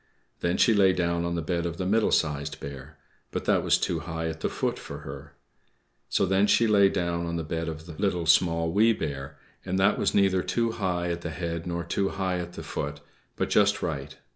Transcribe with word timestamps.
Then 0.39 0.57
she 0.57 0.73
lay 0.73 0.93
down 0.93 1.25
on 1.25 1.35
the 1.35 1.43
bed 1.43 1.67
of 1.67 1.77
the 1.77 1.85
Middle 1.85 2.09
Sized 2.09 2.59
Bear, 2.59 2.97
but 3.29 3.45
that 3.45 3.61
was 3.61 3.77
too 3.77 3.99
high 3.99 4.29
at 4.29 4.39
the 4.39 4.49
foot 4.49 4.79
for 4.79 5.01
her. 5.01 5.35
So 6.09 6.25
then 6.25 6.47
she 6.47 6.65
lay 6.65 6.89
down 6.89 7.27
on 7.27 7.35
the 7.35 7.43
bed 7.43 7.67
of 7.67 7.85
the 7.85 7.93
Little, 7.93 8.25
Small, 8.25 8.71
Wee 8.71 8.93
Bear, 8.93 9.37
and 9.63 9.77
that 9.77 9.99
was 9.99 10.15
neither 10.15 10.41
too 10.41 10.71
high 10.71 11.11
at 11.11 11.21
the 11.21 11.29
head 11.29 11.67
nor 11.67 11.83
too 11.83 12.09
high 12.09 12.39
at 12.39 12.53
the 12.53 12.63
foot, 12.63 12.99
but 13.35 13.51
just 13.51 13.83
right. 13.83 14.17